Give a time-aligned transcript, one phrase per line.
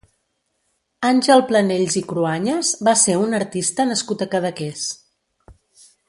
[1.09, 4.87] Àngel Planells i Cruañas va ser un artista nascut a Cadaqués.